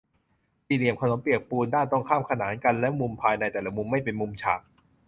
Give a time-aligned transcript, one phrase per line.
[0.67, 4.61] สี่เหลี่ยมขนมเปียกปูน ด้านตรงข้ามขนานกัน และมุมภายในแต่ละมุมไม่เป็นมุมฉาก